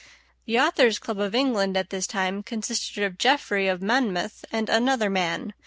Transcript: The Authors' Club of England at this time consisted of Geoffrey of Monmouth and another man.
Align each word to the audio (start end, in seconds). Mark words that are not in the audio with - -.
The 0.45 0.57
Authors' 0.57 0.97
Club 0.97 1.19
of 1.19 1.35
England 1.35 1.77
at 1.77 1.91
this 1.91 2.07
time 2.07 2.41
consisted 2.41 3.03
of 3.03 3.19
Geoffrey 3.19 3.67
of 3.67 3.83
Monmouth 3.83 4.43
and 4.51 4.67
another 4.67 5.11
man. 5.11 5.53